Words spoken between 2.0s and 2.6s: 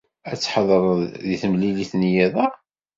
yiḍ-a?